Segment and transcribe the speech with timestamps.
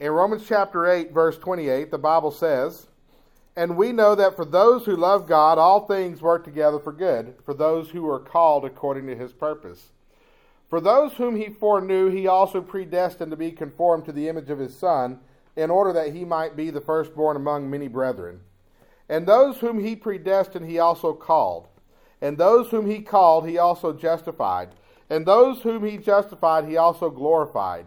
[0.00, 2.86] In Romans chapter 8, verse 28, the Bible says,
[3.54, 7.34] And we know that for those who love God, all things work together for good,
[7.44, 9.90] for those who are called according to his purpose.
[10.70, 14.58] For those whom he foreknew, he also predestined to be conformed to the image of
[14.58, 15.20] his Son,
[15.54, 18.40] in order that he might be the firstborn among many brethren.
[19.06, 21.68] And those whom he predestined, he also called.
[22.22, 24.70] And those whom he called, he also justified.
[25.10, 27.86] And those whom he justified, he also glorified.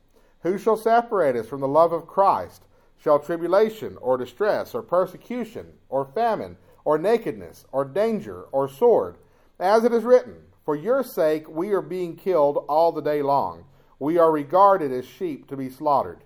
[0.43, 2.63] Who shall separate us from the love of Christ?
[2.97, 9.17] Shall tribulation, or distress, or persecution, or famine, or nakedness, or danger, or sword?
[9.59, 13.65] As it is written, For your sake we are being killed all the day long.
[13.99, 16.23] We are regarded as sheep to be slaughtered.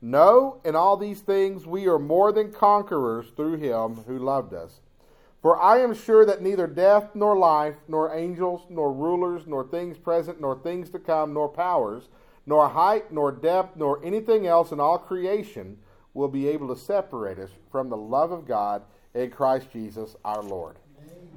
[0.00, 4.80] No, in all these things we are more than conquerors through him who loved us.
[5.42, 9.98] For I am sure that neither death, nor life, nor angels, nor rulers, nor things
[9.98, 12.08] present, nor things to come, nor powers,
[12.46, 15.78] nor height, nor depth, nor anything else in all creation
[16.14, 18.82] will be able to separate us from the love of God
[19.14, 20.76] in Christ Jesus our Lord.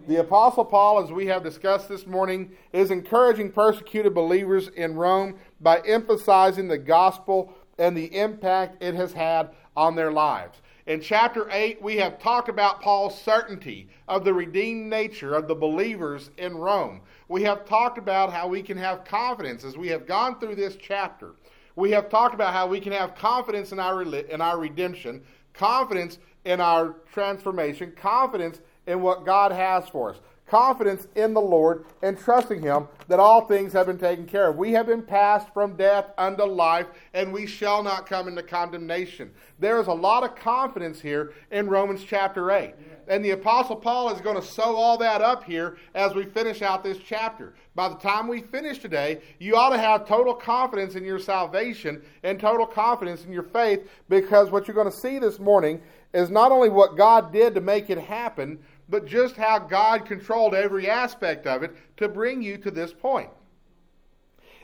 [0.07, 5.35] The Apostle Paul, as we have discussed this morning, is encouraging persecuted believers in Rome
[5.59, 10.61] by emphasizing the gospel and the impact it has had on their lives.
[10.85, 15.55] In chapter 8, we have talked about Paul's certainty of the redeemed nature of the
[15.55, 17.01] believers in Rome.
[17.27, 20.75] We have talked about how we can have confidence as we have gone through this
[20.75, 21.31] chapter.
[21.75, 26.19] We have talked about how we can have confidence in our, in our redemption, confidence
[26.45, 32.17] in our transformation, confidence in what God has for us confidence in the Lord and
[32.17, 34.57] trusting Him that all things have been taken care of.
[34.57, 39.31] We have been passed from death unto life, and we shall not come into condemnation.
[39.59, 42.73] There is a lot of confidence here in Romans chapter 8.
[43.07, 46.61] And the Apostle Paul is going to sew all that up here as we finish
[46.61, 47.53] out this chapter.
[47.75, 52.01] By the time we finish today, you ought to have total confidence in your salvation
[52.23, 55.81] and total confidence in your faith because what you're going to see this morning
[56.13, 58.57] is not only what God did to make it happen,
[58.87, 63.29] but just how God controlled every aspect of it to bring you to this point.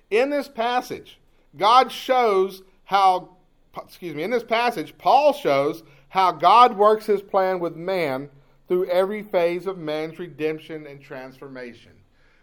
[0.10, 1.20] In this passage,
[1.58, 3.38] God shows how,
[3.78, 8.30] excuse me, in this passage, Paul shows how God works his plan with man
[8.68, 11.92] through every phase of man's redemption and transformation.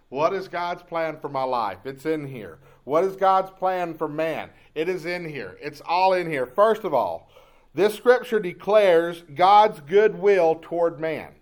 [0.08, 1.78] What is God's plan for my life?
[1.84, 2.58] It's in here.
[2.84, 4.48] What is God's plan for man?
[4.74, 5.58] It is in here.
[5.60, 6.46] It's all in here.
[6.46, 7.30] First of all,
[7.74, 11.32] this scripture declares God's goodwill toward man.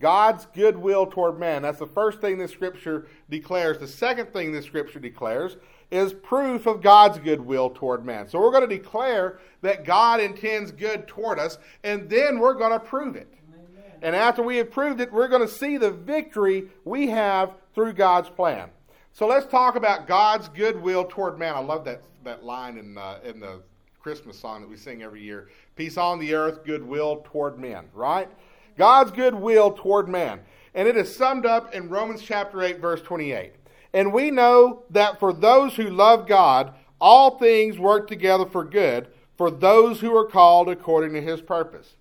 [0.00, 1.62] God's goodwill toward man.
[1.62, 3.78] That's the first thing this scripture declares.
[3.78, 5.56] The second thing this scripture declares
[5.90, 8.28] is proof of God's goodwill toward man.
[8.28, 12.72] So we're going to declare that God intends good toward us, and then we're going
[12.72, 13.32] to prove it.
[14.02, 17.94] And after we have proved it, we're going to see the victory we have through
[17.94, 18.68] God's plan.
[19.12, 21.54] So let's talk about God's goodwill toward man.
[21.54, 23.62] I love that, that line in, uh, in the
[23.98, 25.48] Christmas song that we sing every year.
[25.74, 28.28] Peace on the earth, goodwill toward men, right?
[28.76, 30.40] God's goodwill toward man.
[30.74, 33.52] And it is summed up in Romans chapter 8, verse 28.
[33.94, 39.08] And we know that for those who love God, all things work together for good
[39.36, 41.96] for those who are called according to his purpose.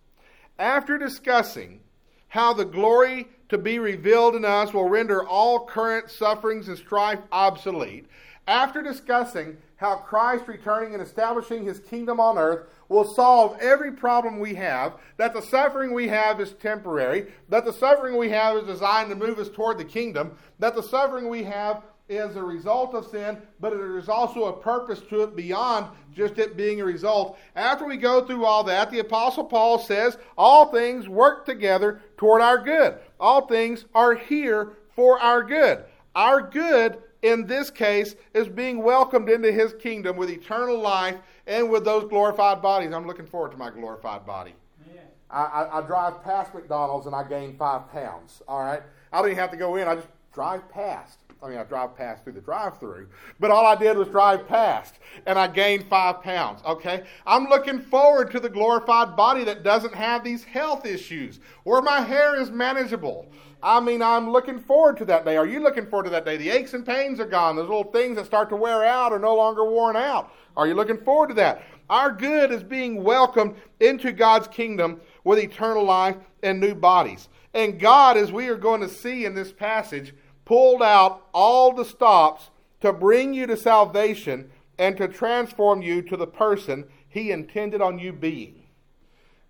[0.57, 1.81] After discussing
[2.29, 7.19] how the glory to be revealed in us will render all current sufferings and strife
[7.31, 8.07] obsolete,
[8.47, 14.39] after discussing how Christ returning and establishing his kingdom on earth will solve every problem
[14.39, 18.65] we have, that the suffering we have is temporary, that the suffering we have is
[18.65, 22.93] designed to move us toward the kingdom, that the suffering we have is a result
[22.93, 26.85] of sin, but there is also a purpose to it beyond just it being a
[26.85, 27.37] result.
[27.55, 32.41] After we go through all that, the Apostle Paul says all things work together toward
[32.41, 32.99] our good.
[33.19, 35.83] All things are here for our good.
[36.13, 41.15] Our good in this case is being welcomed into his kingdom with eternal life
[41.47, 42.93] and with those glorified bodies.
[42.93, 44.53] I'm looking forward to my glorified body.
[44.93, 45.01] Yeah.
[45.31, 48.43] I, I, I, drive past McDonald's and I gain five pounds.
[48.47, 49.87] All right, I don't even have to go in.
[49.87, 51.17] I just drive past.
[51.41, 53.07] I mean, I drive past through the drive-through,
[53.39, 54.95] but all I did was drive past,
[55.27, 56.61] and I gained five pounds.
[56.65, 61.81] Okay, I'm looking forward to the glorified body that doesn't have these health issues, where
[61.81, 63.27] my hair is manageable,
[63.65, 65.37] I mean, I'm looking forward to that day.
[65.37, 66.37] Are you looking forward to that day?
[66.37, 67.55] The aches and pains are gone.
[67.55, 70.31] Those little things that start to wear out are no longer worn out.
[70.55, 71.63] Are you looking forward to that?
[71.89, 77.27] Our good is being welcomed into God's kingdom with eternal life and new bodies.
[77.55, 80.13] And God, as we are going to see in this passage,
[80.45, 82.51] pulled out all the stops
[82.81, 87.97] to bring you to salvation and to transform you to the person He intended on
[87.97, 88.61] you being.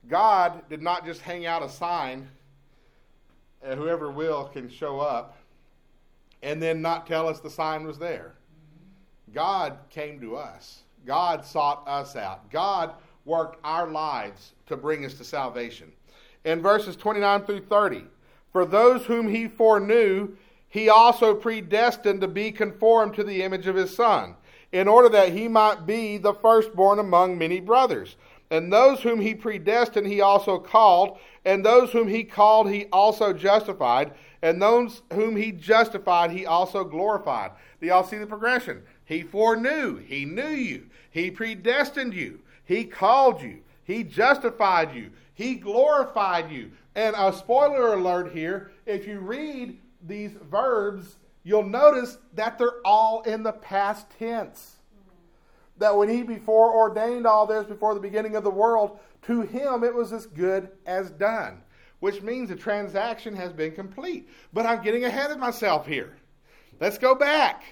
[0.08, 2.30] God did not just hang out a sign,
[3.66, 5.38] Uh, whoever will can show up,
[6.44, 8.34] and then not tell us the sign was there.
[9.34, 10.84] God came to us.
[11.06, 12.50] God sought us out.
[12.52, 12.94] God
[13.26, 15.92] worked our lives to bring us to salvation.
[16.44, 18.04] In verses 29 through 30,
[18.52, 20.36] for those whom he foreknew,
[20.70, 24.36] he also predestined to be conformed to the image of his Son,
[24.72, 28.16] in order that he might be the firstborn among many brothers.
[28.52, 31.18] And those whom he predestined, he also called.
[31.46, 34.14] And those whom he called, he also justified.
[34.42, 37.52] And those whom he justified, he also glorified.
[37.82, 38.84] Do y'all see the progression?
[39.06, 39.98] He foreknew.
[39.98, 40.88] He knew you.
[41.10, 42.42] He predestined you.
[42.66, 43.62] He called you.
[43.84, 45.12] He justified you.
[45.34, 46.72] He glorified you.
[46.96, 53.22] And a spoiler alert here if you read these verbs, you'll notice that they're all
[53.24, 54.75] in the past tense
[55.78, 59.84] that when he before ordained all this before the beginning of the world, to him
[59.84, 61.62] it was as good as done,
[62.00, 64.30] which means the transaction has been complete.
[64.54, 66.18] But I'm getting ahead of myself here.
[66.80, 67.64] Let's go back.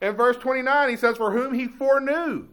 [0.00, 2.48] In verse 29, he says, For whom he foreknew.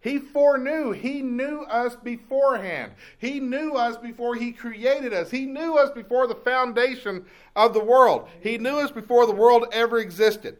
[0.00, 0.92] He foreknew.
[0.92, 2.92] He knew us beforehand.
[3.18, 5.30] He knew us before He created us.
[5.30, 7.24] He knew us before the foundation
[7.56, 8.28] of the world.
[8.40, 10.58] He knew us before the world ever existed.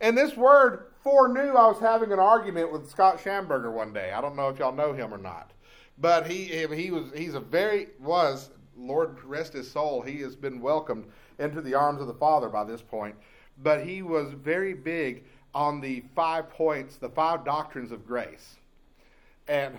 [0.00, 4.12] And this word foreknew I was having an argument with Scott Schamberger one day.
[4.12, 5.50] I don't know if y'all know him or not,
[5.98, 10.02] but he he was he's a very was Lord rest his soul.
[10.02, 11.06] He has been welcomed
[11.38, 13.14] into the arms of the Father by this point,
[13.62, 15.24] but he was very big
[15.54, 18.56] on the five points, the five doctrines of grace,
[19.48, 19.76] and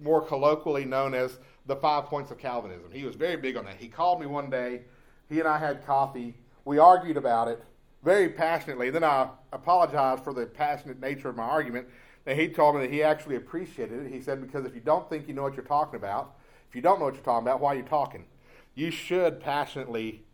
[0.00, 2.90] more colloquially known as the five points of Calvinism.
[2.92, 3.76] He was very big on that.
[3.76, 4.82] He called me one day.
[5.28, 6.34] He and I had coffee.
[6.64, 7.62] We argued about it
[8.02, 8.90] very passionately.
[8.90, 11.88] Then I apologized for the passionate nature of my argument.
[12.26, 14.12] And he told me that he actually appreciated it.
[14.12, 16.36] He said, because if you don't think you know what you're talking about,
[16.68, 18.26] if you don't know what you're talking about, why are you talking?
[18.74, 20.24] You should passionately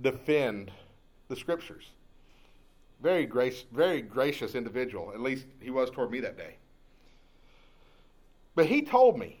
[0.00, 0.72] defend
[1.28, 1.90] the scriptures.
[3.00, 5.12] Very grace, very gracious individual.
[5.14, 6.56] At least he was toward me that day.
[8.54, 9.40] But he told me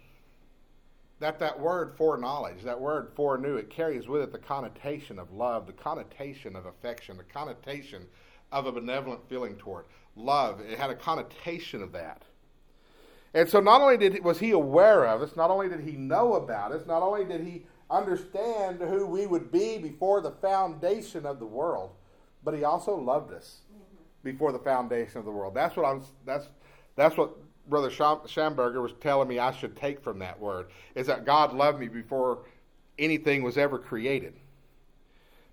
[1.20, 5.66] that that word foreknowledge, that word foreknew, it carries with it the connotation of love,
[5.66, 8.06] the connotation of affection, the connotation
[8.52, 10.60] of a benevolent feeling toward love.
[10.60, 12.22] It had a connotation of that.
[13.32, 15.92] And so not only did he, was he aware of us, not only did he
[15.92, 21.26] know about us, not only did he understand who we would be before the foundation
[21.26, 21.90] of the world,
[22.44, 23.82] but he also loved us mm-hmm.
[24.22, 25.54] before the foundation of the world.
[25.54, 26.46] That's what I'm that's
[26.96, 27.36] that's what
[27.68, 31.80] Brother Schamberger was telling me I should take from that word is that God loved
[31.80, 32.40] me before
[32.98, 34.34] anything was ever created.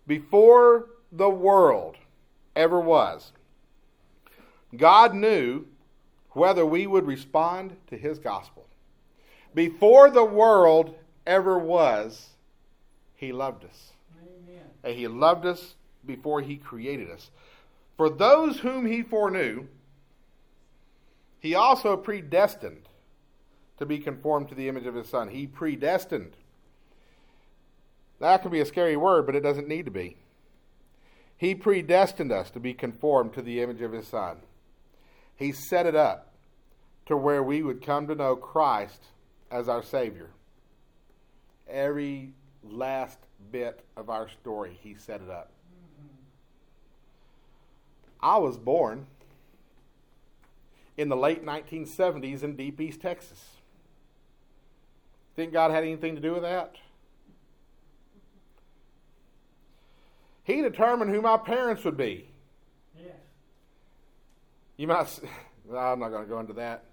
[0.07, 1.95] Before the world
[2.55, 3.31] ever was,
[4.75, 5.65] God knew
[6.31, 8.65] whether we would respond to his gospel.
[9.53, 10.95] Before the world
[11.27, 12.29] ever was,
[13.15, 13.91] he loved us.
[14.21, 14.63] Amen.
[14.83, 15.75] And he loved us
[16.05, 17.29] before he created us.
[17.97, 19.67] For those whom he foreknew,
[21.41, 22.87] he also predestined
[23.77, 25.29] to be conformed to the image of his son.
[25.29, 26.37] He predestined.
[28.19, 30.17] That can be a scary word, but it doesn't need to be.
[31.35, 34.37] He predestined us to be conformed to the image of his son.
[35.35, 36.31] He set it up
[37.07, 39.01] to where we would come to know Christ
[39.49, 40.29] as our Savior.
[41.67, 42.33] Every
[42.63, 43.17] last
[43.51, 45.49] bit of our story, he set it up.
[48.21, 49.07] I was born
[51.01, 53.43] in the late 1970s in Deep East Texas.
[55.35, 56.75] Think God had anything to do with that?
[60.43, 62.29] He determined who my parents would be.
[62.95, 63.15] Yes.
[64.77, 65.19] You might.
[65.75, 66.83] I'm not going to go into that.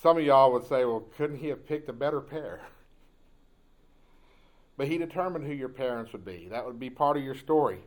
[0.00, 2.60] Some of y'all would say, well, couldn't he have picked a better pair?
[4.78, 6.48] But he determined who your parents would be.
[6.50, 7.80] That would be part of your story.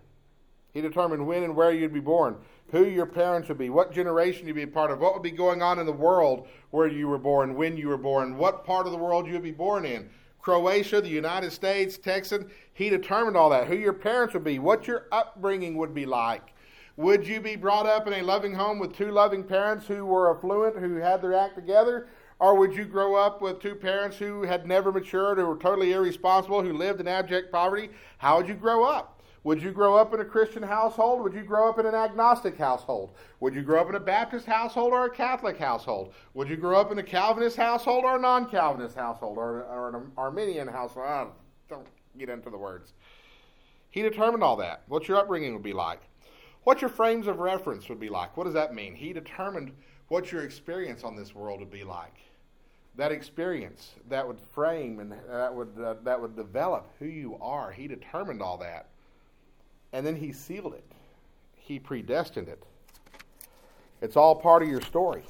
[0.76, 2.36] He determined when and where you'd be born,
[2.70, 5.32] who your parents would be, what generation you'd be a part of, what would be
[5.32, 8.86] going on in the world where you were born, when you were born, what part
[8.86, 10.10] of the world you would be born in.
[10.42, 13.68] Croatia, the United States, Texan, he determined all that.
[13.68, 16.54] Who your parents would be, what your upbringing would be like.
[16.98, 20.36] Would you be brought up in a loving home with two loving parents who were
[20.36, 22.10] affluent, who had their act together?
[22.40, 25.94] Or would you grow up with two parents who had never matured, who were totally
[25.94, 27.92] irresponsible, who lived in abject poverty?
[28.18, 29.15] How would you grow up?
[29.46, 31.22] Would you grow up in a Christian household?
[31.22, 33.12] Would you grow up in an agnostic household?
[33.42, 36.16] Would you grow up in a Baptist household or a Catholic household?
[36.34, 39.90] Would you grow up in a Calvinist household or a non Calvinist household or, or,
[39.90, 41.06] an Arminian household?
[41.06, 41.28] I
[41.70, 41.86] don't
[42.18, 42.94] get into the words.
[43.92, 44.82] He determined all that.
[44.88, 46.02] What your upbringing would be like.
[46.64, 48.36] What your frames of reference would be like.
[48.38, 48.96] What does that mean?
[48.96, 49.74] He determined
[50.08, 52.16] what your experience on this world would be like.
[52.96, 57.72] That experience that would frame and that would uh, that would develop who you are.
[57.72, 58.88] He determined all that
[59.96, 60.84] and then he sealed it.
[61.56, 62.62] He predestined it.
[64.02, 65.24] It's all part of your story.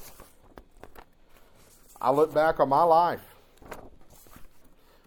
[2.01, 3.21] I look back on my life.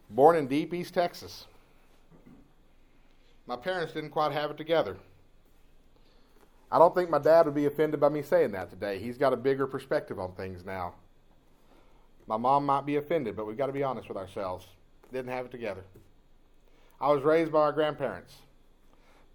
[0.09, 1.47] Born in deep East Texas.
[3.49, 4.97] My parents didn't quite have it together.
[6.71, 9.01] I don't think my dad would be offended by me saying that today.
[9.01, 10.95] He's got a bigger perspective on things now.
[12.29, 14.69] My mom might be offended, but we've got to be honest with ourselves.
[15.13, 15.83] Didn't have it together.
[17.01, 18.37] I was raised by my grandparents.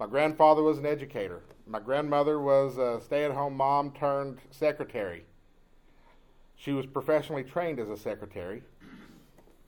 [0.03, 1.39] My grandfather was an educator.
[1.65, 5.23] My grandmother was a stay at home mom turned secretary.
[6.57, 8.63] She was professionally trained as a secretary,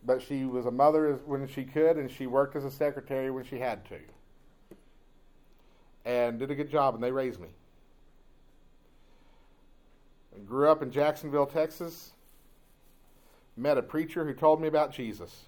[0.04, 3.46] but she was a mother when she could, and she worked as a secretary when
[3.46, 4.00] she had to.
[6.04, 7.48] And did a good job, and they raised me.
[10.36, 12.12] I grew up in Jacksonville, Texas.
[13.56, 15.46] Met a preacher who told me about Jesus.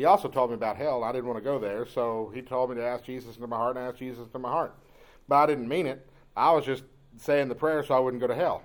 [0.00, 1.04] He also told me about hell.
[1.04, 3.58] I didn't want to go there, so he told me to ask Jesus into my
[3.58, 4.74] heart, and ask Jesus into my heart.
[5.28, 6.08] But I didn't mean it.
[6.34, 6.84] I was just
[7.18, 8.62] saying the prayer so I wouldn't go to hell.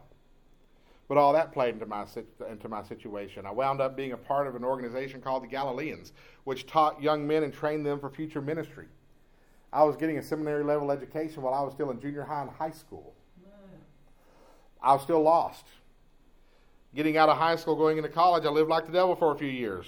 [1.09, 2.05] But all that played into my
[2.49, 3.45] into my situation.
[3.45, 6.13] I wound up being a part of an organization called the Galileans,
[6.45, 8.87] which taught young men and trained them for future ministry.
[9.73, 12.49] I was getting a seminary level education while I was still in junior high and
[12.49, 13.13] high school.
[14.81, 15.65] I was still lost.
[16.95, 19.37] Getting out of high school, going into college, I lived like the devil for a
[19.37, 19.85] few years.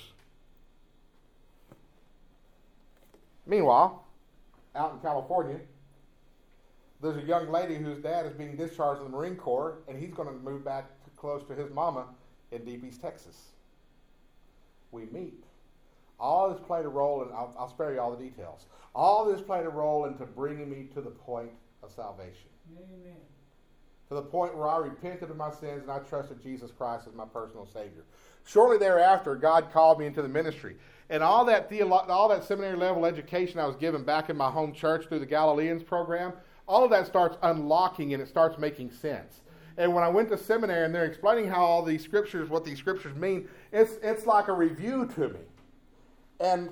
[3.48, 4.06] Meanwhile,
[4.76, 5.60] out in California,
[7.02, 10.14] there's a young lady whose dad is being discharged from the Marine Corps, and he's
[10.14, 12.06] going to move back to close to his mama
[12.52, 13.50] in Deep East, Texas.
[14.92, 15.44] We meet.
[16.20, 18.66] All this played a role, and I'll, I'll, spare you all the details.
[18.96, 21.52] All this played a role into bringing me to the point
[21.84, 22.50] of salvation.
[22.76, 23.18] Amen.
[24.10, 27.14] To the point where I repented of my sins and I trusted Jesus Christ as
[27.14, 28.04] my personal Savior.
[28.46, 30.78] Shortly thereafter, God called me into the ministry.
[31.10, 34.50] And all that, theolo- all that seminary level education I was given back in my
[34.50, 36.34] home church through the Galileans program,
[36.68, 39.42] all of that starts unlocking and it starts making sense.
[39.78, 42.80] And when I went to seminary and they're explaining how all these scriptures, what these
[42.80, 45.40] scriptures mean, it's, it's like a review to me.
[46.40, 46.70] And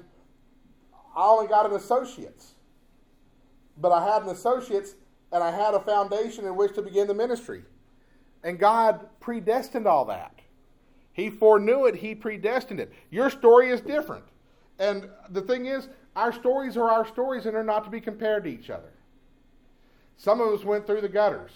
[1.16, 2.56] I only got an associate's.
[3.78, 4.96] But I had an associate's
[5.32, 7.64] and I had a foundation in which to begin the ministry.
[8.44, 10.40] And God predestined all that.
[11.16, 12.92] He foreknew it, He predestined it.
[13.10, 14.26] Your story is different.
[14.80, 18.44] And the thing is, our stories are our stories and they're not to be compared
[18.44, 18.92] to each other.
[20.18, 21.52] Some of us went through the gutters.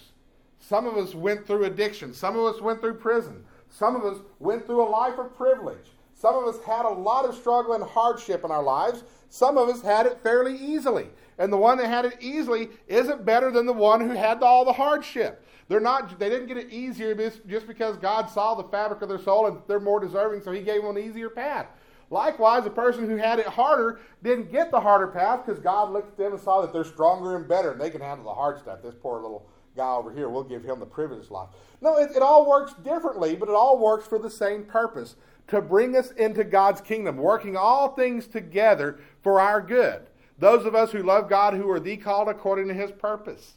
[0.58, 2.14] Some of us went through addiction.
[2.14, 3.44] Some of us went through prison.
[3.68, 5.92] Some of us went through a life of privilege.
[6.14, 9.04] Some of us had a lot of struggle and hardship in our lives.
[9.28, 11.08] Some of us had it fairly easily.
[11.38, 14.64] And the one that had it easily isn't better than the one who had all
[14.64, 15.46] the hardship.
[15.70, 17.14] They're not, they didn't get it easier
[17.46, 20.62] just because God saw the fabric of their soul and they're more deserving, so He
[20.62, 21.68] gave them an easier path.
[22.10, 26.08] Likewise, the person who had it harder didn't get the harder path because God looked
[26.08, 28.58] at them and saw that they're stronger and better and they can handle the hard
[28.58, 28.82] stuff.
[28.82, 29.46] This poor little
[29.76, 31.50] guy over here, we'll give him the privileged life.
[31.80, 35.14] No, it, it all works differently, but it all works for the same purpose
[35.46, 40.08] to bring us into God's kingdom, working all things together for our good.
[40.36, 43.54] Those of us who love God, who are the called according to His purpose.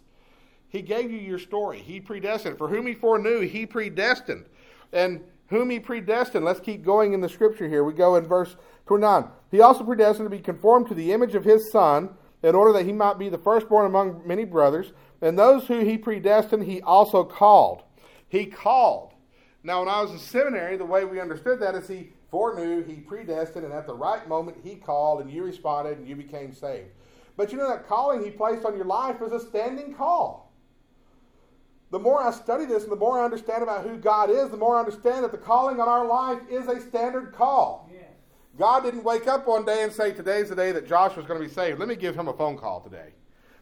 [0.73, 1.77] He gave you your story.
[1.77, 2.57] He predestined.
[2.57, 4.45] For whom he foreknew, he predestined.
[4.91, 7.83] And whom he predestined, let's keep going in the scripture here.
[7.83, 8.55] We go in verse
[8.87, 9.25] 29.
[9.51, 12.09] He also predestined to be conformed to the image of his son,
[12.41, 14.93] in order that he might be the firstborn among many brothers.
[15.21, 17.83] And those who he predestined, he also called.
[18.27, 19.13] He called.
[19.61, 22.95] Now, when I was in seminary, the way we understood that is he foreknew, he
[22.95, 26.89] predestined, and at the right moment he called, and you responded, and you became saved.
[27.37, 30.42] But you know that calling he placed on your life was a standing call
[31.93, 34.57] the more I study this and the more I understand about who God is, the
[34.57, 37.87] more I understand that the calling on our life is a standard call.
[37.93, 38.05] Yes.
[38.57, 41.47] God didn't wake up one day and say, Today's the day that Joshua's going to
[41.47, 41.77] be saved.
[41.77, 43.09] Let me give him a phone call today.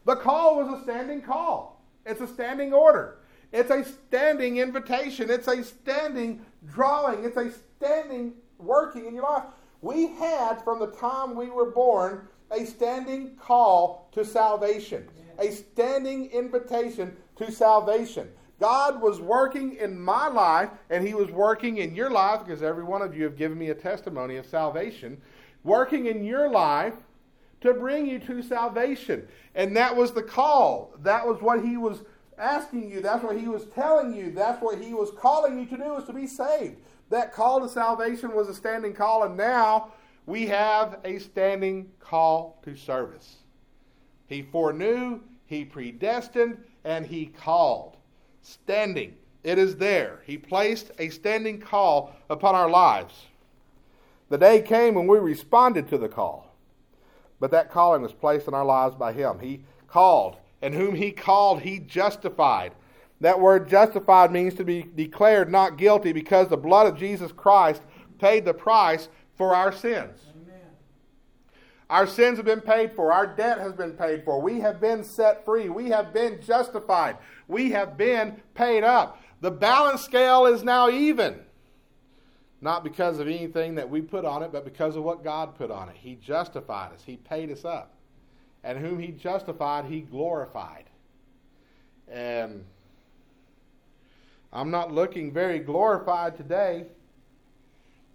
[0.06, 3.18] The call was a standing call, it's a standing order,
[3.52, 6.40] it's a standing invitation, it's a standing
[6.72, 9.44] drawing, it's a standing working in your life.
[9.82, 15.06] We had, from the time we were born, a standing call to salvation,
[15.38, 15.50] yes.
[15.50, 18.28] a standing invitation to salvation.
[18.60, 22.84] God was working in my life, and He was working in your life, because every
[22.84, 25.20] one of you have given me a testimony of salvation,
[25.64, 26.94] working in your life
[27.60, 29.26] to bring you to salvation.
[29.54, 30.94] And that was the call.
[31.02, 32.02] That was what he was
[32.38, 33.00] asking you.
[33.00, 34.32] That's what he was telling you.
[34.32, 36.76] That's what he was calling you to do is to be saved.
[37.10, 39.92] That call to salvation was a standing call, and now
[40.26, 43.36] we have a standing call to service.
[44.28, 47.96] He foreknew, he predestined, and he called.
[48.42, 49.14] Standing.
[49.44, 50.20] It is there.
[50.24, 53.14] He placed a standing call upon our lives.
[54.28, 56.54] The day came when we responded to the call.
[57.40, 59.38] But that calling was placed in our lives by him.
[59.40, 62.72] He called, and whom he called, he justified.
[63.20, 67.82] That word justified means to be declared not guilty because the blood of Jesus Christ
[68.18, 70.18] paid the price for our sins.
[71.92, 73.12] Our sins have been paid for.
[73.12, 74.40] Our debt has been paid for.
[74.40, 75.68] We have been set free.
[75.68, 77.18] We have been justified.
[77.48, 79.22] We have been paid up.
[79.42, 81.40] The balance scale is now even.
[82.62, 85.70] Not because of anything that we put on it, but because of what God put
[85.70, 85.96] on it.
[85.98, 87.92] He justified us, He paid us up.
[88.64, 90.84] And whom He justified, He glorified.
[92.08, 92.64] And
[94.50, 96.86] I'm not looking very glorified today,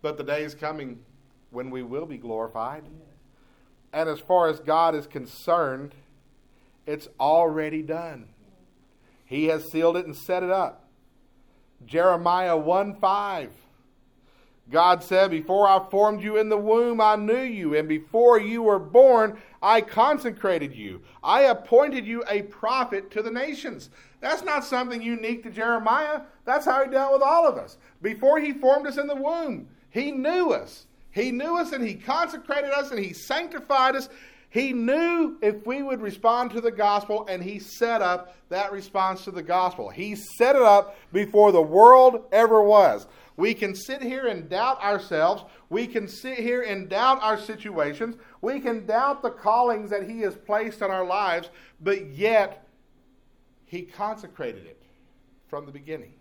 [0.02, 0.98] but the day is coming
[1.52, 2.82] when we will be glorified.
[3.94, 5.96] And as far as God is concerned,
[6.86, 8.28] it's already done.
[9.26, 10.84] He has sealed it and set it up.
[11.86, 13.52] Jeremiah 1 5
[14.70, 18.64] God said, Before I formed you in the womb, I knew you, and before you
[18.64, 21.02] were born, I consecrated you.
[21.24, 23.90] I appointed you a prophet to the nations.
[24.20, 26.22] That's not something unique to Jeremiah.
[26.44, 27.78] That's how he dealt with all of us.
[28.02, 30.86] Before he formed us in the womb, he knew us.
[31.12, 34.10] He knew us and he consecrated us and he sanctified us.
[34.50, 39.26] He knew if we would respond to the gospel, and he set up that response
[39.26, 39.90] to the gospel.
[39.90, 43.08] He set it up before the world ever was.
[43.36, 45.44] We can sit here and doubt ourselves.
[45.70, 48.16] We can sit here and doubt our situations.
[48.42, 51.50] We can doubt the callings that He has placed on our lives,
[51.82, 52.68] but yet
[53.66, 54.82] He consecrated it
[55.48, 56.14] from the beginning.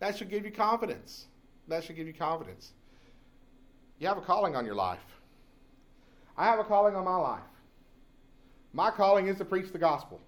[0.00, 1.26] That should give you confidence.
[1.68, 2.72] That should give you confidence.
[3.98, 5.00] You have a calling on your life.
[6.36, 7.40] I have a calling on my life.
[8.72, 10.20] My calling is to preach the gospel.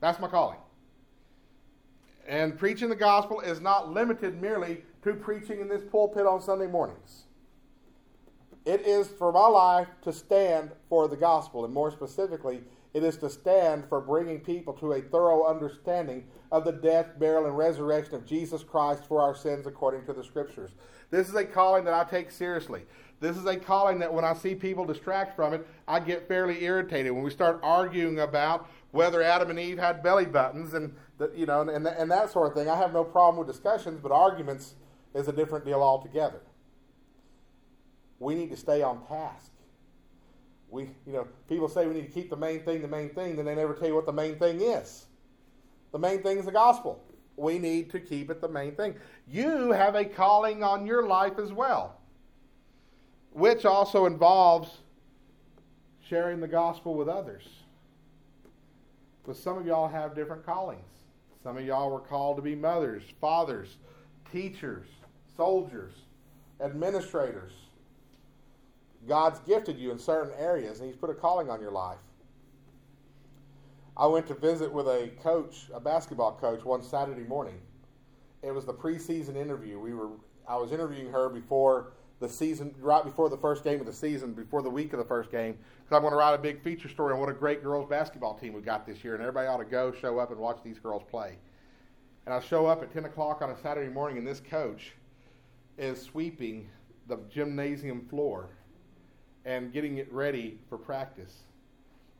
[0.00, 0.58] That's my calling.
[2.26, 6.66] And preaching the gospel is not limited merely to preaching in this pulpit on Sunday
[6.66, 7.24] mornings.
[8.64, 12.62] It is for my life to stand for the gospel, and more specifically,
[12.94, 17.46] it is to stand for bringing people to a thorough understanding of the death, burial,
[17.46, 20.72] and resurrection of Jesus Christ for our sins according to the Scriptures.
[21.10, 22.82] This is a calling that I take seriously.
[23.20, 26.64] This is a calling that when I see people distract from it, I get fairly
[26.64, 27.12] irritated.
[27.12, 31.46] When we start arguing about whether Adam and Eve had belly buttons and that you
[31.46, 32.68] know and, and that sort of thing.
[32.68, 34.74] I have no problem with discussions, but arguments
[35.14, 36.40] is a different deal altogether.
[38.18, 39.51] We need to stay on task.
[40.72, 43.36] We, you know, people say we need to keep the main thing the main thing,
[43.36, 45.04] then they never tell you what the main thing is.
[45.92, 47.04] The main thing is the gospel.
[47.36, 48.94] We need to keep it the main thing.
[49.28, 52.00] You have a calling on your life as well,
[53.32, 54.78] which also involves
[56.08, 57.46] sharing the gospel with others.
[59.26, 60.88] But some of y'all have different callings.
[61.42, 63.76] Some of y'all were called to be mothers, fathers,
[64.30, 64.86] teachers,
[65.36, 65.92] soldiers,
[66.62, 67.52] administrators.
[69.06, 71.98] God's gifted you in certain areas, and He's put a calling on your life.
[73.96, 77.60] I went to visit with a coach, a basketball coach, one Saturday morning.
[78.42, 79.78] It was the preseason interview.
[79.78, 80.10] We were
[80.48, 84.32] I was interviewing her before the season, right before the first game of the season,
[84.32, 86.88] before the week of the first game, because I'm going to write a big feature
[86.88, 89.58] story on what a great girls basketball team we got this year, and everybody ought
[89.58, 91.36] to go, show up, and watch these girls play.
[92.26, 94.92] And I show up at 10 o'clock on a Saturday morning, and this coach
[95.78, 96.68] is sweeping
[97.08, 98.50] the gymnasium floor
[99.44, 101.34] and getting it ready for practice.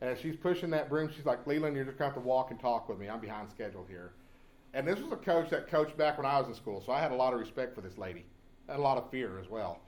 [0.01, 2.27] And as she's pushing that broom, she's like, Leland, you're just going to have to
[2.27, 3.09] walk and talk with me.
[3.09, 4.11] I'm behind schedule here.
[4.73, 6.99] And this was a coach that coached back when I was in school, so I
[6.99, 8.25] had a lot of respect for this lady
[8.67, 9.79] and a lot of fear as well.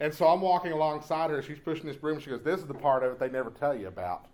[0.00, 1.40] And so I'm walking alongside her.
[1.42, 2.20] She's pushing this broom.
[2.20, 4.26] She goes, This is the part of it they never tell you about.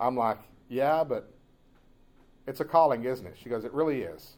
[0.00, 0.38] I'm like,
[0.68, 1.32] Yeah, but
[2.46, 3.36] it's a calling, isn't it?
[3.40, 4.36] She goes, It really is.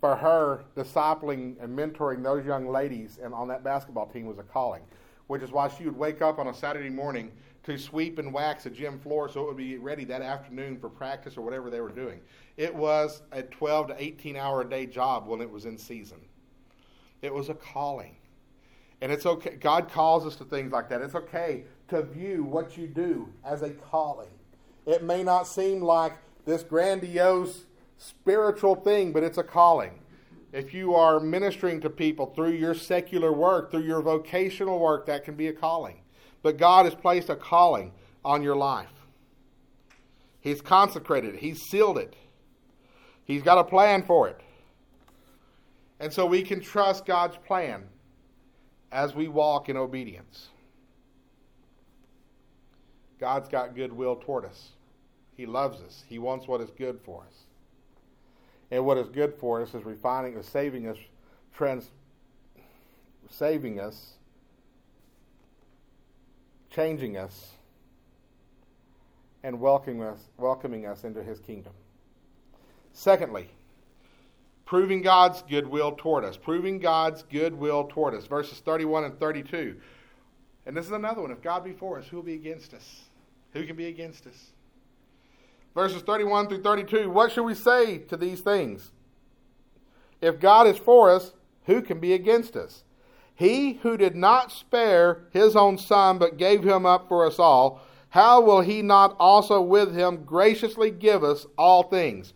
[0.00, 4.42] For her, discipling and mentoring those young ladies and on that basketball team was a
[4.42, 4.82] calling,
[5.26, 7.32] which is why she would wake up on a Saturday morning
[7.64, 10.88] to sweep and wax a gym floor so it would be ready that afternoon for
[10.88, 12.20] practice or whatever they were doing.
[12.56, 16.18] It was a 12 to 18 hour a day job when it was in season.
[17.22, 18.16] It was a calling.
[19.00, 19.56] And it's okay.
[19.56, 21.02] God calls us to things like that.
[21.02, 24.30] It's okay to view what you do as a calling.
[24.86, 27.66] It may not seem like this grandiose
[27.98, 29.98] spiritual thing, but it's a calling.
[30.52, 35.24] If you are ministering to people through your secular work, through your vocational work, that
[35.24, 36.00] can be a calling.
[36.42, 37.92] But God has placed a calling
[38.24, 38.88] on your life.
[40.40, 42.14] He's consecrated it, He's sealed it,
[43.24, 44.40] He's got a plan for it.
[45.98, 47.84] And so we can trust God's plan
[48.92, 50.48] as we walk in obedience.
[53.18, 54.72] God's got goodwill toward us.
[55.34, 56.04] He loves us.
[56.06, 57.45] He wants what is good for us.
[58.70, 60.96] And what is good for us is refining us, saving us,
[61.54, 61.88] trans,
[63.30, 64.14] saving us,
[66.70, 67.52] changing us,
[69.42, 71.72] and welcoming us, welcoming us into his kingdom.
[72.92, 73.48] Secondly,
[74.64, 76.36] proving God's goodwill toward us.
[76.36, 78.26] Proving God's goodwill toward us.
[78.26, 79.76] Verses 31 and 32.
[80.66, 81.30] And this is another one.
[81.30, 83.02] If God be for us, who will be against us?
[83.52, 84.52] Who can be against us?
[85.76, 87.10] Verses 31 through 32.
[87.10, 88.92] What should we say to these things?
[90.22, 91.34] If God is for us,
[91.66, 92.82] who can be against us?
[93.34, 97.82] He who did not spare his own son, but gave him up for us all,
[98.08, 102.32] how will he not also with him graciously give us all things?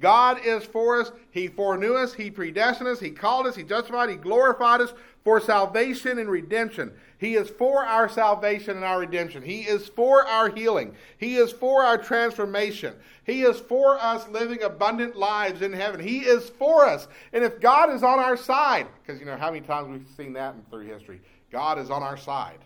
[0.00, 1.12] God is for us.
[1.30, 2.14] He foreknew us.
[2.14, 2.98] He predestined us.
[2.98, 3.54] He called us.
[3.54, 4.10] He justified.
[4.10, 6.92] He glorified us for salvation and redemption.
[7.20, 9.42] He is for our salvation and our redemption.
[9.42, 10.94] He is for our healing.
[11.18, 12.94] He is for our transformation.
[13.24, 16.00] He is for us living abundant lives in heaven.
[16.00, 17.08] He is for us.
[17.34, 20.32] And if God is on our side, because you know how many times we've seen
[20.32, 21.20] that in through history,
[21.52, 22.60] God is on our side.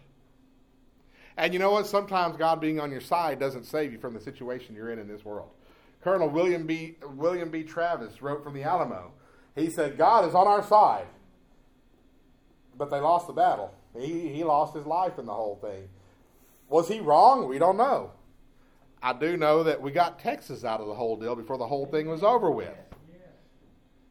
[1.36, 1.88] And you know what?
[1.88, 5.08] Sometimes God being on your side doesn't save you from the situation you're in in
[5.08, 5.50] this world.
[6.00, 6.94] Colonel William B.
[7.16, 7.64] William B.
[7.64, 9.10] Travis wrote from the Alamo.
[9.56, 11.06] He said, God is on our side.
[12.78, 13.74] But they lost the battle.
[13.98, 15.88] He, he lost his life in the whole thing.
[16.68, 17.48] Was he wrong?
[17.48, 18.10] We don't know.
[19.02, 21.86] I do know that we got Texas out of the whole deal before the whole
[21.86, 22.74] thing was over with.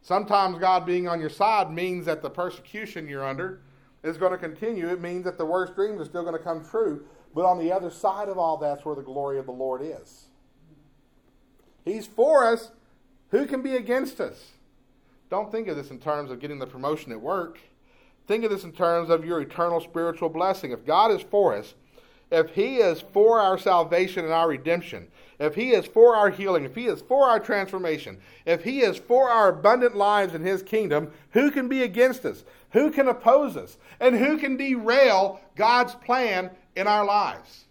[0.02, 3.62] Sometimes God being on your side means that the persecution you're under
[4.02, 4.88] is going to continue.
[4.88, 7.06] It means that the worst dreams are still going to come true.
[7.34, 10.26] But on the other side of all that's where the glory of the Lord is.
[11.84, 12.70] He's for us.
[13.30, 14.52] Who can be against us?
[15.30, 17.58] Don't think of this in terms of getting the promotion at work.
[18.26, 20.72] Think of this in terms of your eternal spiritual blessing.
[20.72, 21.74] If God is for us,
[22.30, 25.08] if He is for our salvation and our redemption,
[25.38, 28.96] if He is for our healing, if He is for our transformation, if He is
[28.96, 32.44] for our abundant lives in His kingdom, who can be against us?
[32.70, 33.78] Who can oppose us?
[34.00, 37.64] And who can derail God's plan in our lives?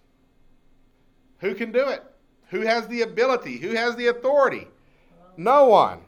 [1.39, 2.03] Who can do it?
[2.49, 3.57] Who has the ability?
[3.57, 4.67] Who has the authority?
[5.35, 5.99] No one.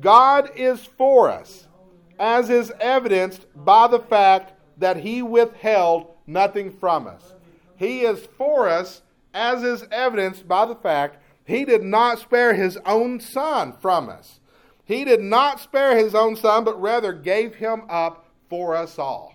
[0.00, 1.68] God is for us,
[2.18, 7.34] as is evidenced by the fact that He withheld nothing from us.
[7.76, 12.78] He is for us, as is evidenced by the fact He did not spare His
[12.86, 14.40] own Son from us.
[14.84, 19.34] He did not spare His own Son, but rather gave Him up for us all.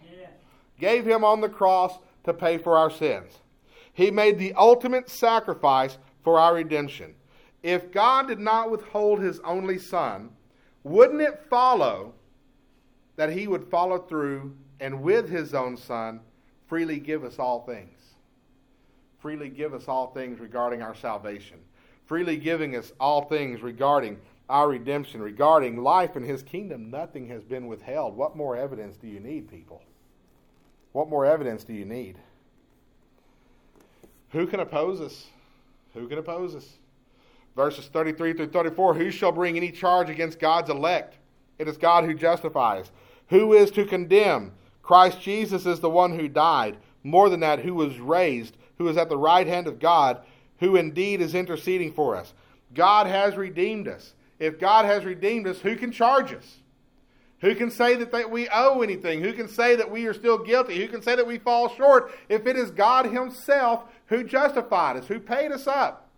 [0.79, 3.39] Gave Him on the cross to pay for our sins.
[3.93, 7.15] He made the ultimate sacrifice for our redemption.
[7.63, 10.29] If God did not withhold his only son,
[10.83, 12.13] wouldn't it follow
[13.19, 16.21] that he would follow through and with his own son
[16.67, 17.99] freely give us all things?
[19.17, 21.57] Freely give us all things regarding our salvation.
[22.05, 26.89] Freely giving us all things regarding our redemption, regarding life in his kingdom.
[26.89, 28.15] Nothing has been withheld.
[28.15, 29.83] What more evidence do you need, people?
[30.93, 32.15] What more evidence do you need?
[34.29, 35.25] Who can oppose us?
[35.93, 36.69] Who can oppose us?
[37.53, 41.17] Verses 33 through 34 Who shall bring any charge against God's elect?
[41.57, 42.89] It is God who justifies.
[43.29, 44.53] Who is to condemn?
[44.81, 46.77] Christ Jesus is the one who died.
[47.03, 50.21] More than that, who was raised, who is at the right hand of God,
[50.59, 52.33] who indeed is interceding for us.
[52.73, 54.13] God has redeemed us.
[54.39, 56.57] If God has redeemed us, who can charge us?
[57.41, 59.21] Who can say that we owe anything?
[59.21, 60.77] Who can say that we are still guilty?
[60.77, 65.07] Who can say that we fall short if it is God Himself who justified us,
[65.07, 66.09] who paid us up,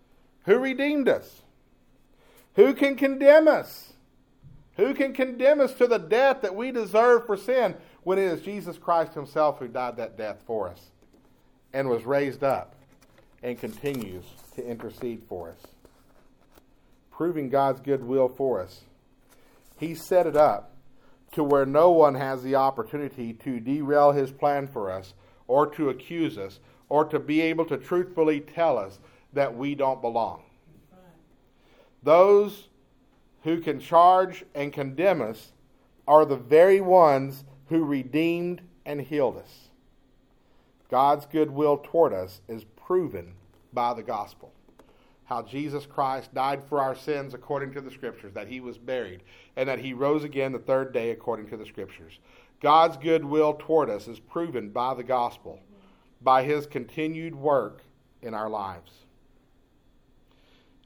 [0.46, 1.42] who redeemed us?
[2.56, 3.91] Who can condemn us?
[4.78, 8.42] Who can condemn us to the death that we deserve for sin when it is
[8.42, 10.92] Jesus Christ Himself who died that death for us
[11.74, 12.76] and was raised up
[13.44, 14.24] and continues
[14.56, 15.68] to intercede for us?
[17.12, 18.82] Proving God's goodwill for us.
[19.78, 20.72] He set it up
[21.34, 25.14] to where no one has the opportunity to derail his plan for us
[25.48, 29.00] or to accuse us or to be able to truthfully tell us
[29.34, 30.44] that we don't belong.
[32.04, 32.68] Those
[33.44, 35.52] who can charge and condemn us
[36.08, 39.70] are the very ones who redeemed and healed us.
[40.90, 43.34] God's goodwill toward us is proven
[43.74, 44.52] by the gospel
[45.32, 49.24] how Jesus Christ died for our sins according to the Scriptures, that he was buried,
[49.56, 52.20] and that he rose again the third day according to the Scriptures.
[52.60, 55.62] God's goodwill toward us is proven by the gospel,
[56.22, 57.82] by his continued work
[58.22, 58.92] in our lives.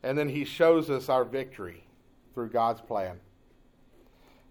[0.04, 1.85] And then he shows us our victory
[2.36, 3.20] through God's plan.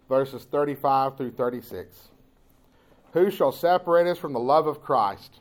[0.08, 2.08] Verses 35 through 36.
[3.12, 5.38] Who shall separate us from the love of Christ?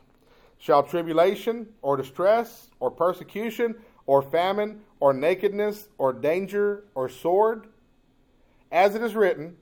[0.60, 3.75] Shall tribulation, or distress, or persecution,
[4.06, 7.67] or famine, or nakedness, or danger, or sword?
[8.71, 9.58] As it is written,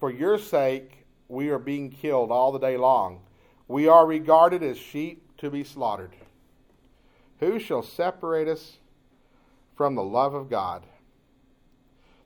[0.00, 3.20] For your sake we are being killed all the day long.
[3.68, 6.16] We are regarded as sheep to be slaughtered.
[7.40, 8.78] Who shall separate us
[9.76, 10.84] from the love of God?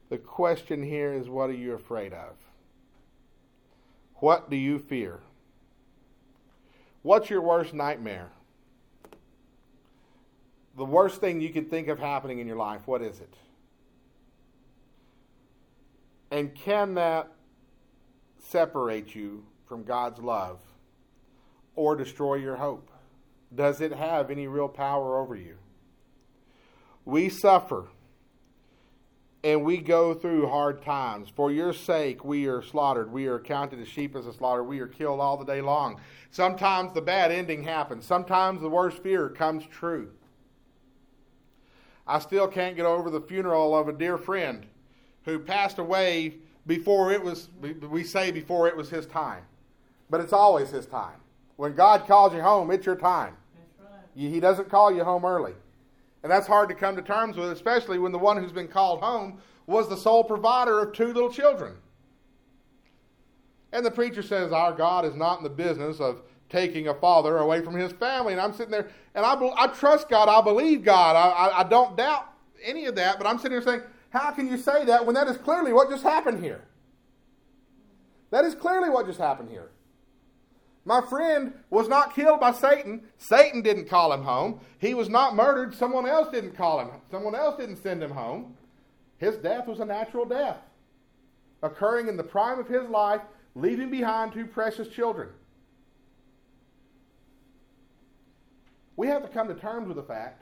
[0.08, 2.36] The question here is what are you afraid of?
[4.16, 5.20] What do you fear?
[7.02, 8.30] What's your worst nightmare?
[10.76, 13.34] The worst thing you can think of happening in your life, what is it?
[16.30, 17.32] And can that
[18.38, 20.60] separate you from God's love
[21.74, 22.90] or destroy your hope?
[23.54, 25.56] Does it have any real power over you?
[27.04, 27.88] We suffer
[29.44, 31.28] and we go through hard times.
[31.34, 33.12] For your sake, we are slaughtered.
[33.12, 34.64] We are counted as sheep as a slaughter.
[34.64, 36.00] We are killed all the day long.
[36.30, 38.04] Sometimes the bad ending happens.
[38.04, 40.10] Sometimes the worst fear comes true.
[42.06, 44.66] I still can't get over the funeral of a dear friend
[45.24, 47.48] who passed away before it was,
[47.88, 49.42] we say before it was his time.
[50.10, 51.16] But it's always his time.
[51.56, 53.36] When God calls you home, it's your time.
[53.78, 53.90] Right.
[54.14, 55.54] He doesn't call you home early.
[56.22, 59.00] And that's hard to come to terms with, especially when the one who's been called
[59.00, 61.74] home was the sole provider of two little children.
[63.72, 67.38] And the preacher says, Our God is not in the business of taking a father
[67.38, 68.32] away from his family.
[68.32, 71.64] And I'm sitting there, and I, I trust God, I believe God, I, I, I
[71.64, 75.04] don't doubt any of that, but I'm sitting here saying, How can you say that
[75.04, 76.64] when that is clearly what just happened here?
[78.30, 79.70] That is clearly what just happened here.
[80.88, 83.02] My friend was not killed by Satan.
[83.18, 84.60] Satan didn't call him home.
[84.78, 85.74] He was not murdered.
[85.74, 86.88] Someone else didn't call him.
[87.10, 88.56] Someone else didn't send him home.
[89.18, 90.56] His death was a natural death,
[91.62, 93.20] occurring in the prime of his life,
[93.54, 95.28] leaving behind two precious children.
[98.96, 100.40] We have to come to terms with the fact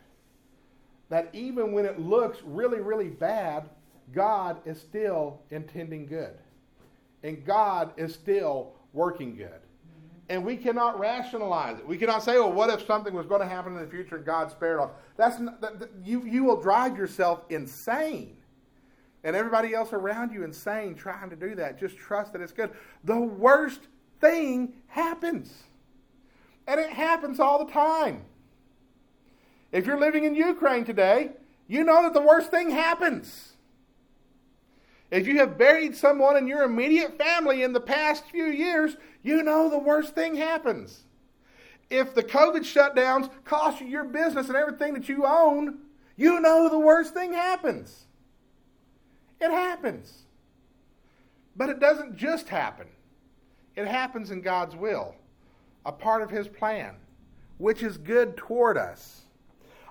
[1.08, 3.68] that even when it looks really, really bad,
[4.12, 6.38] God is still intending good.
[7.24, 9.65] And God is still working good
[10.28, 11.86] and we cannot rationalize it.
[11.86, 14.24] We cannot say, "Well, what if something was going to happen in the future and
[14.24, 16.24] God spared us?" That's not, that, that, you.
[16.24, 18.36] You will drive yourself insane,
[19.24, 21.78] and everybody else around you insane trying to do that.
[21.78, 22.70] Just trust that it's good.
[23.04, 23.80] The worst
[24.20, 25.52] thing happens,
[26.66, 28.24] and it happens all the time.
[29.72, 31.32] If you're living in Ukraine today,
[31.68, 33.52] you know that the worst thing happens.
[35.10, 39.42] If you have buried someone in your immediate family in the past few years, you
[39.42, 41.02] know the worst thing happens.
[41.90, 45.78] If the COVID shutdowns cost you your business and everything that you own,
[46.16, 48.06] you know the worst thing happens.
[49.40, 50.22] It happens.
[51.56, 52.86] But it doesn't just happen,
[53.74, 55.14] it happens in God's will,
[55.84, 56.94] a part of His plan,
[57.58, 59.22] which is good toward us.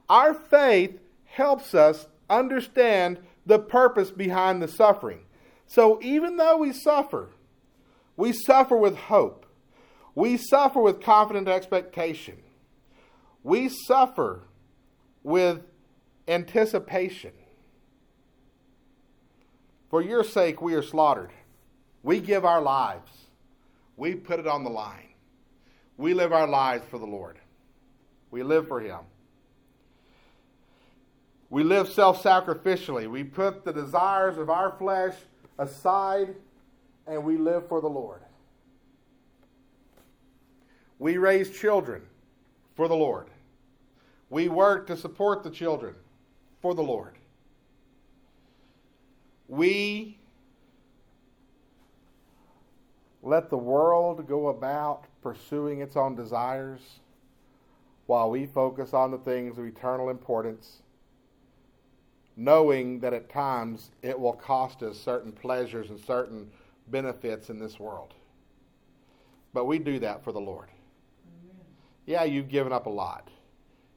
[0.07, 5.19] Our faith helps us understand the purpose behind the suffering.
[5.67, 7.29] So even though we suffer,
[8.17, 9.45] we suffer with hope.
[10.13, 12.37] We suffer with confident expectation.
[13.43, 14.43] We suffer
[15.23, 15.61] with
[16.27, 17.33] anticipation.
[19.89, 21.31] For your sake, we are slaughtered.
[22.03, 23.11] We give our lives.
[23.97, 25.09] We put it on the line.
[25.97, 27.39] We live our lives for the Lord.
[28.31, 28.99] We live for Him.
[31.49, 33.09] We live self sacrificially.
[33.09, 35.15] We put the desires of our flesh
[35.57, 36.35] aside
[37.07, 38.21] and we live for the Lord.
[40.99, 42.01] We raise children
[42.75, 43.27] for the Lord.
[44.29, 45.95] We work to support the children
[46.61, 47.13] for the Lord.
[49.47, 50.17] We
[53.21, 56.81] let the world go about pursuing its own desires
[58.05, 60.81] while we focus on the things of eternal importance,
[62.37, 66.49] knowing that at times it will cost us certain pleasures and certain
[66.89, 68.13] benefits in this world.
[69.53, 70.69] But we do that for the Lord.
[71.43, 71.55] Amen.
[72.05, 73.29] Yeah, you've given up a lot.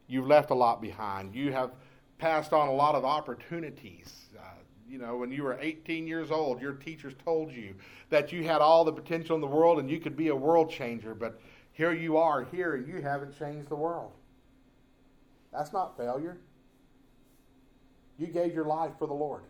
[0.07, 1.35] You've left a lot behind.
[1.35, 1.73] You have
[2.19, 4.29] passed on a lot of opportunities.
[4.37, 4.43] Uh,
[4.89, 7.75] you know, when you were 18 years old, your teachers told you
[8.09, 10.71] that you had all the potential in the world and you could be a world
[10.71, 11.41] changer, but
[11.73, 14.13] here you are here and you haven't changed the world.
[15.53, 16.39] That's not failure.
[18.19, 19.45] You gave your life for the Lord,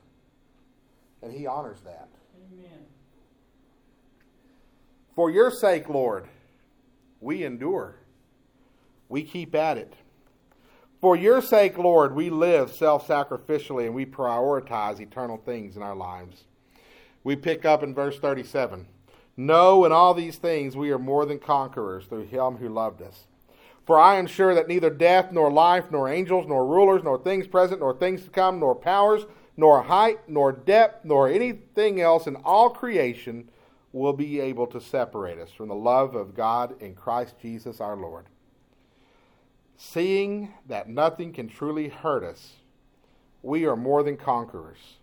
[1.22, 2.08] and He honors that.
[2.52, 2.84] Amen.
[5.18, 6.28] For your sake, Lord,
[7.20, 7.96] we endure.
[9.08, 9.94] We keep at it.
[11.00, 15.96] For your sake, Lord, we live self sacrificially and we prioritize eternal things in our
[15.96, 16.44] lives.
[17.24, 18.86] We pick up in verse 37
[19.36, 23.26] No, in all these things we are more than conquerors through him who loved us.
[23.84, 27.48] For I am sure that neither death, nor life, nor angels, nor rulers, nor things
[27.48, 29.26] present, nor things to come, nor powers,
[29.56, 33.50] nor height, nor depth, nor anything else in all creation
[33.92, 37.96] will be able to separate us from the love of God in Christ Jesus our
[37.96, 38.26] Lord.
[39.76, 42.54] Seeing that nothing can truly hurt us,
[43.42, 44.98] we are more than conquerors.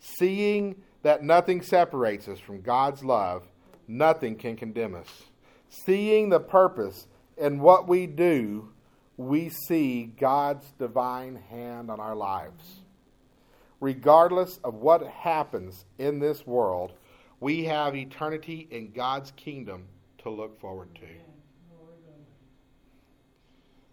[0.00, 3.46] Seeing that nothing separates us from God's love,
[3.86, 5.24] nothing can condemn us.
[5.68, 8.70] Seeing the purpose in what we do,
[9.16, 12.80] we see God's divine hand on our lives.
[13.80, 16.92] Regardless of what happens in this world,
[17.40, 19.84] we have eternity in God's kingdom
[20.18, 21.06] to look forward to.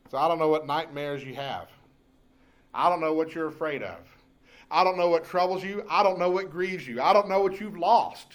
[0.09, 1.69] So I don't know what nightmares you have.
[2.73, 3.99] I don't know what you're afraid of.
[4.69, 5.85] I don't know what troubles you.
[5.89, 7.01] I don't know what grieves you.
[7.01, 8.27] I don't know what you've lost.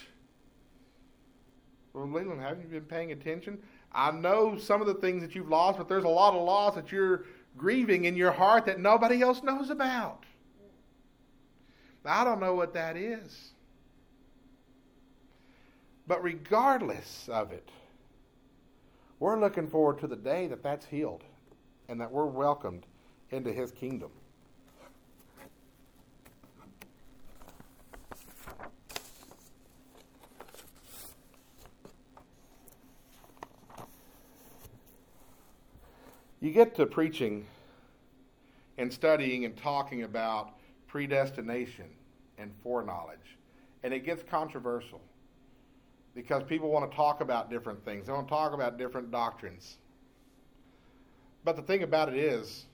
[1.92, 3.58] Well, Leland, haven't you been paying attention?
[3.92, 6.74] I know some of the things that you've lost, but there's a lot of loss
[6.74, 7.24] that you're
[7.56, 10.24] grieving in your heart that nobody else knows about.
[12.04, 13.52] I don't know what that is.
[16.08, 17.68] But regardless of it,
[19.20, 21.22] we're looking forward to the day that that's healed
[21.86, 22.86] and that we're welcomed
[23.30, 24.10] into his kingdom.
[36.40, 37.44] You get to preaching
[38.78, 40.52] and studying and talking about
[40.86, 41.90] predestination
[42.38, 43.36] and foreknowledge,
[43.82, 45.02] and it gets controversial
[46.18, 48.09] because people want to talk about different things.
[48.09, 49.76] They want to talk about different doctrines.
[51.44, 52.66] But the thing about it is,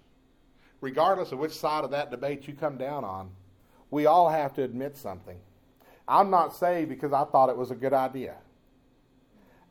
[0.80, 3.28] regardless of which side of that debate you come down on,
[3.90, 5.36] we all have to admit something.
[6.08, 8.36] I'm not saved because I thought it was a good idea.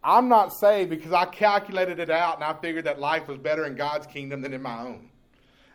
[0.03, 3.65] I'm not saved because I calculated it out and I figured that life was better
[3.65, 5.09] in God's kingdom than in my own.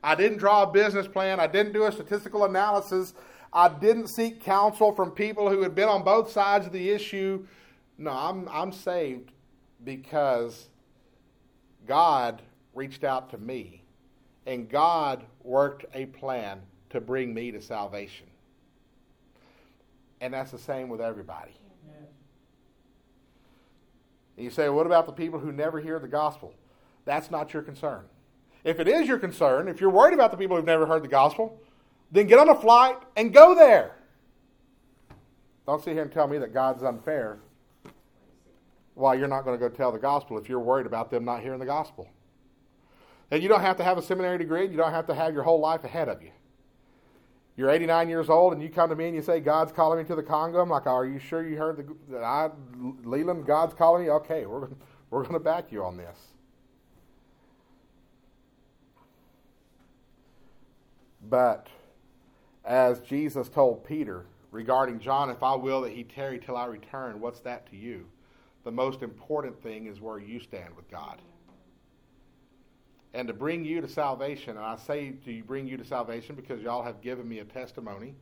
[0.05, 1.41] I didn't draw a business plan.
[1.41, 3.13] I didn't do a statistical analysis.
[3.53, 7.45] I didn't seek counsel from people who had been on both sides of the issue.
[7.99, 9.33] No, I'm, I'm saved
[9.85, 10.69] because
[11.87, 12.43] God
[12.75, 13.83] reached out to me,
[14.47, 18.27] and God worked a plan to bring me to salvation.
[20.21, 21.53] And that's the same with everybody.
[24.37, 26.55] And you say, what about the people who never hear the gospel?
[27.05, 28.05] That's not your concern.
[28.63, 31.09] If it is your concern, if you're worried about the people who've never heard the
[31.09, 31.61] gospel,
[32.13, 33.97] then get on a flight and go there.
[35.67, 37.39] Don't sit here and tell me that God's unfair
[38.99, 41.41] while you're not going to go tell the gospel if you're worried about them not
[41.41, 42.09] hearing the gospel.
[43.31, 44.67] And you don't have to have a seminary degree.
[44.67, 46.31] You don't have to have your whole life ahead of you.
[47.57, 50.05] You're 89 years old, and you come to me and you say, "God's calling me
[50.05, 52.51] to the Congo." I'm like, "Are you sure you heard the, that I,
[53.05, 54.69] Leland, God's calling me?" Okay, we're
[55.11, 56.19] we're going to back you on this.
[61.29, 61.69] But
[62.65, 67.21] as Jesus told Peter regarding John, if I will that he tarry till I return,
[67.21, 68.07] what's that to you?
[68.69, 71.23] The most important thing is where you stand with God
[73.15, 74.59] and to bring you to salvation.
[74.59, 78.15] And I say to bring you to salvation because y'all have given me a testimony.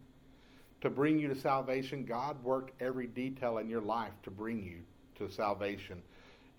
[0.83, 4.83] To bring you to salvation, God worked every detail in your life to bring you
[5.17, 6.01] to salvation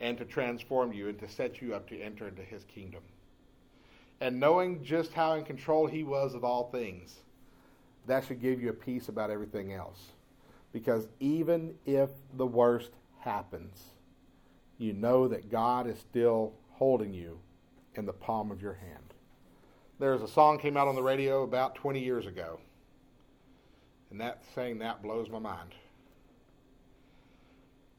[0.01, 3.03] and to transform you and to set you up to enter into his kingdom.
[4.19, 7.15] And knowing just how in control he was of all things,
[8.05, 10.07] that should give you a peace about everything else.
[10.73, 13.77] Because even if the worst happens,
[14.77, 17.39] you know that God is still holding you
[17.95, 19.13] in the palm of your hand.
[19.99, 22.59] There's a song came out on the radio about 20 years ago.
[24.11, 25.73] And that saying that blows my mind.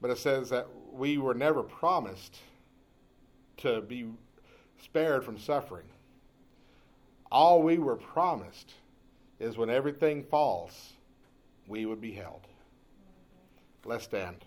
[0.00, 2.38] But it says that we were never promised
[3.58, 4.06] to be
[4.82, 5.86] spared from suffering.
[7.30, 8.72] All we were promised
[9.40, 10.92] is when everything falls,
[11.66, 12.46] we would be held.
[13.84, 14.44] Let's stand.